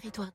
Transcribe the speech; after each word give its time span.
Territoire. 0.00 0.32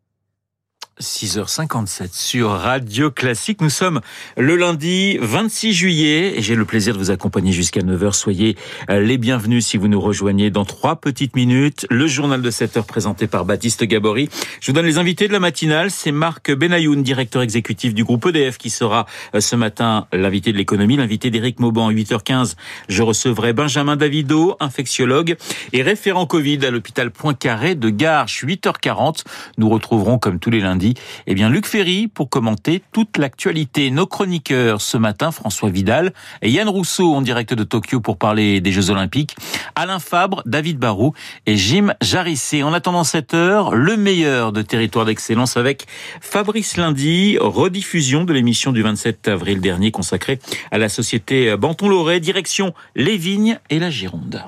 6h57 1.01 2.09
sur 2.11 2.49
Radio 2.49 3.09
Classique. 3.09 3.61
Nous 3.61 3.69
sommes 3.69 4.01
le 4.35 4.57
lundi 4.57 5.17
26 5.21 5.71
juillet 5.71 6.37
et 6.37 6.41
j'ai 6.41 6.55
le 6.55 6.65
plaisir 6.65 6.93
de 6.93 6.99
vous 6.99 7.09
accompagner 7.09 7.53
jusqu'à 7.53 7.79
9h. 7.79 8.11
Soyez 8.11 8.57
euh, 8.89 8.99
les 8.99 9.17
bienvenus 9.17 9.65
si 9.65 9.77
vous 9.77 9.87
nous 9.87 10.01
rejoignez 10.01 10.49
dans 10.49 10.65
trois 10.65 10.97
petites 10.97 11.37
minutes. 11.37 11.87
Le 11.89 12.05
journal 12.07 12.41
de 12.41 12.51
7 12.51 12.75
heures 12.75 12.85
présenté 12.85 13.27
par 13.27 13.45
Baptiste 13.45 13.85
Gabory. 13.85 14.27
Je 14.59 14.67
vous 14.67 14.73
donne 14.73 14.85
les 14.85 14.97
invités 14.97 15.29
de 15.29 15.33
la 15.33 15.39
matinale. 15.39 15.89
C'est 15.89 16.11
Marc 16.11 16.51
Benayoun, 16.51 17.01
directeur 17.01 17.43
exécutif 17.43 17.93
du 17.93 18.03
groupe 18.03 18.25
EDF 18.25 18.57
qui 18.57 18.69
sera 18.69 19.05
euh, 19.35 19.39
ce 19.39 19.55
matin 19.55 20.05
l'invité 20.11 20.51
de 20.51 20.57
l'économie, 20.57 20.97
l'invité 20.97 21.31
d'Éric 21.31 21.61
Mauban 21.61 21.87
à 21.87 21.93
8h15. 21.93 22.55
Je 22.89 23.03
recevrai 23.03 23.53
Benjamin 23.53 23.95
Davido, 23.95 24.57
infectiologue 24.59 25.37
et 25.71 25.81
référent 25.81 26.25
Covid 26.25 26.65
à 26.65 26.71
l'hôpital 26.71 27.09
Poincaré 27.09 27.75
de 27.75 27.89
Garches. 27.89 28.43
8h40. 28.43 29.23
Nous 29.57 29.69
retrouverons 29.69 30.19
comme 30.19 30.39
tous 30.39 30.49
les 30.49 30.59
lundis 30.59 30.88
eh 31.27 31.33
bien, 31.33 31.49
Luc 31.49 31.65
Ferry 31.65 32.07
pour 32.07 32.29
commenter 32.29 32.81
toute 32.91 33.17
l'actualité. 33.17 33.91
Nos 33.91 34.07
chroniqueurs 34.07 34.81
ce 34.81 34.97
matin, 34.97 35.31
François 35.31 35.69
Vidal 35.69 36.13
et 36.41 36.49
Yann 36.49 36.69
Rousseau 36.69 37.13
en 37.13 37.21
direct 37.21 37.53
de 37.53 37.63
Tokyo 37.63 37.99
pour 37.99 38.17
parler 38.17 38.61
des 38.61 38.71
Jeux 38.71 38.89
Olympiques. 38.89 39.35
Alain 39.75 39.99
Fabre, 39.99 40.41
David 40.45 40.77
Barou 40.77 41.13
et 41.45 41.57
Jim 41.57 41.93
Jarissé. 42.01 42.63
En 42.63 42.73
attendant 42.73 43.03
cette 43.03 43.33
heure, 43.33 43.75
le 43.75 43.97
meilleur 43.97 44.51
de 44.51 44.61
territoire 44.61 45.05
d'excellence 45.05 45.57
avec 45.57 45.85
Fabrice 46.21 46.77
Lundi, 46.77 47.37
rediffusion 47.39 48.23
de 48.23 48.33
l'émission 48.33 48.71
du 48.71 48.81
27 48.81 49.27
avril 49.27 49.61
dernier 49.61 49.91
consacrée 49.91 50.39
à 50.71 50.77
la 50.77 50.89
société 50.89 51.55
Banton-Loret, 51.57 52.19
direction 52.19 52.73
les 52.95 53.17
vignes 53.17 53.59
et 53.69 53.79
la 53.79 53.89
Gironde. 53.89 54.43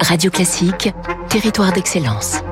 Radio 0.00 0.30
Classique, 0.30 0.90
territoire 1.28 1.72
d'excellence. 1.72 2.42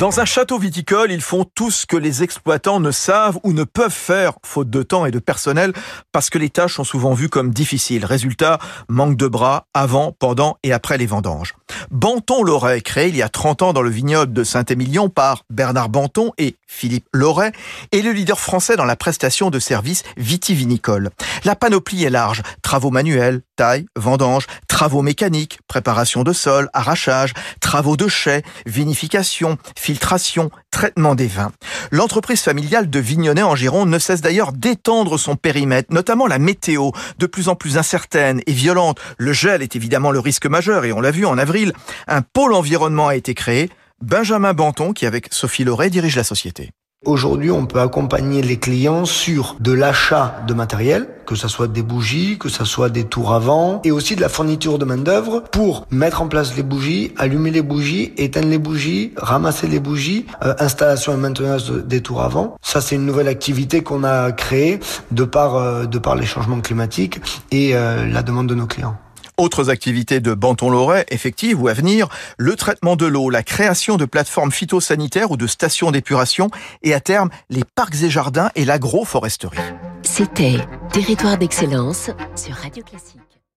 Dans 0.00 0.18
un 0.18 0.24
château 0.24 0.58
viticole, 0.58 1.12
ils 1.12 1.20
font 1.20 1.44
tout 1.44 1.70
ce 1.70 1.84
que 1.84 1.98
les 1.98 2.22
exploitants 2.22 2.80
ne 2.80 2.90
savent 2.90 3.38
ou 3.44 3.52
ne 3.52 3.64
peuvent 3.64 3.92
faire, 3.92 4.32
faute 4.42 4.70
de 4.70 4.82
temps 4.82 5.04
et 5.04 5.10
de 5.10 5.18
personnel, 5.18 5.74
parce 6.10 6.30
que 6.30 6.38
les 6.38 6.48
tâches 6.48 6.76
sont 6.76 6.84
souvent 6.84 7.12
vues 7.12 7.28
comme 7.28 7.50
difficiles. 7.50 8.06
Résultat, 8.06 8.58
manque 8.88 9.18
de 9.18 9.26
bras 9.26 9.66
avant, 9.74 10.16
pendant 10.18 10.56
et 10.62 10.72
après 10.72 10.96
les 10.96 11.04
vendanges. 11.04 11.54
Banton 11.90 12.42
Loret, 12.42 12.80
créé 12.80 13.08
il 13.08 13.16
y 13.16 13.20
a 13.20 13.28
30 13.28 13.60
ans 13.60 13.72
dans 13.74 13.82
le 13.82 13.90
vignoble 13.90 14.32
de 14.32 14.42
Saint-Émilion 14.42 15.10
par 15.10 15.44
Bernard 15.50 15.90
Banton 15.90 16.32
et 16.38 16.56
Philippe 16.66 17.06
Loret, 17.12 17.52
est 17.92 18.00
le 18.00 18.12
leader 18.12 18.40
français 18.40 18.76
dans 18.76 18.86
la 18.86 18.96
prestation 18.96 19.50
de 19.50 19.58
services 19.58 20.04
vitivinicoles. 20.16 21.10
La 21.44 21.56
panoplie 21.56 22.04
est 22.04 22.10
large. 22.10 22.42
Travaux 22.62 22.90
manuels, 22.90 23.40
taille, 23.56 23.86
vendange, 23.96 24.46
travaux 24.68 25.02
mécaniques, 25.02 25.58
préparation 25.68 26.22
de 26.22 26.32
sol, 26.32 26.68
arrachage, 26.72 27.34
travaux 27.60 27.96
de 27.96 28.08
chais, 28.08 28.42
vinification, 28.66 29.58
filtration, 29.76 30.50
traitement 30.70 31.14
des 31.14 31.26
vins. 31.26 31.52
L'entreprise 31.90 32.42
familiale 32.42 32.90
de 32.90 32.98
Vignonnet 32.98 33.42
en 33.42 33.54
Gironde 33.54 33.90
ne 33.90 33.98
cesse 33.98 34.20
d'ailleurs 34.20 34.52
d'étendre 34.52 35.18
son 35.18 35.36
périmètre, 35.36 35.92
notamment 35.92 36.26
la 36.26 36.38
météo, 36.38 36.90
de 37.18 37.26
plus 37.26 37.48
en 37.48 37.54
plus 37.54 37.78
incertaine 37.78 38.40
et 38.46 38.52
violente. 38.52 38.98
Le 39.18 39.32
gel 39.32 39.62
est 39.62 39.76
évidemment 39.76 40.10
le 40.10 40.20
risque 40.20 40.46
majeur 40.46 40.84
et 40.84 40.92
on 40.92 41.00
l'a 41.00 41.10
vu 41.10 41.26
en 41.26 41.38
avril. 41.38 41.72
Un 42.06 42.22
pôle 42.22 42.54
environnement 42.54 43.08
a 43.08 43.16
été 43.16 43.34
créé. 43.34 43.70
Benjamin 44.00 44.54
Banton, 44.54 44.92
qui 44.92 45.04
avec 45.04 45.28
Sophie 45.30 45.64
Loret 45.64 45.90
dirige 45.90 46.16
la 46.16 46.24
société. 46.24 46.70
Aujourd'hui, 47.06 47.50
on 47.50 47.64
peut 47.64 47.80
accompagner 47.80 48.42
les 48.42 48.58
clients 48.58 49.06
sur 49.06 49.56
de 49.58 49.72
l'achat 49.72 50.42
de 50.46 50.52
matériel, 50.52 51.08
que 51.24 51.34
ce 51.34 51.48
soit 51.48 51.66
des 51.66 51.82
bougies, 51.82 52.36
que 52.36 52.50
ce 52.50 52.66
soit 52.66 52.90
des 52.90 53.04
tours 53.04 53.32
avant, 53.32 53.80
et 53.84 53.90
aussi 53.90 54.16
de 54.16 54.20
la 54.20 54.28
fourniture 54.28 54.78
de 54.78 54.84
main-d'œuvre 54.84 55.44
pour 55.50 55.86
mettre 55.90 56.20
en 56.20 56.28
place 56.28 56.54
les 56.56 56.62
bougies, 56.62 57.14
allumer 57.16 57.52
les 57.52 57.62
bougies, 57.62 58.12
éteindre 58.18 58.48
les 58.48 58.58
bougies, 58.58 59.14
ramasser 59.16 59.66
les 59.66 59.80
bougies, 59.80 60.26
euh, 60.44 60.52
installation 60.58 61.14
et 61.14 61.16
maintenance 61.16 61.70
des 61.70 62.02
tours 62.02 62.20
avant. 62.20 62.58
Ça, 62.60 62.82
c'est 62.82 62.96
une 62.96 63.06
nouvelle 63.06 63.28
activité 63.28 63.82
qu'on 63.82 64.04
a 64.04 64.30
créée 64.32 64.78
de 65.10 65.24
par, 65.24 65.56
euh, 65.56 65.86
de 65.86 65.98
par 65.98 66.16
les 66.16 66.26
changements 66.26 66.60
climatiques 66.60 67.18
et 67.50 67.74
euh, 67.74 68.06
la 68.06 68.22
demande 68.22 68.46
de 68.46 68.54
nos 68.54 68.66
clients. 68.66 68.98
Autres 69.40 69.70
activités 69.70 70.20
de 70.20 70.34
Banton-Loret, 70.34 71.06
effectives 71.08 71.62
ou 71.62 71.68
à 71.68 71.72
venir, 71.72 72.08
le 72.36 72.56
traitement 72.56 72.94
de 72.94 73.06
l'eau, 73.06 73.30
la 73.30 73.42
création 73.42 73.96
de 73.96 74.04
plateformes 74.04 74.52
phytosanitaires 74.52 75.30
ou 75.30 75.38
de 75.38 75.46
stations 75.46 75.90
d'épuration 75.90 76.50
et 76.82 76.92
à 76.92 77.00
terme 77.00 77.30
les 77.48 77.64
parcs 77.64 78.02
et 78.02 78.10
jardins 78.10 78.50
et 78.54 78.66
l'agroforesterie. 78.66 79.56
C'était 80.02 80.58
Territoire 80.92 81.38
d'excellence 81.38 82.10
sur 82.36 82.54
Radio 82.54 82.84
Classique. 82.84 83.39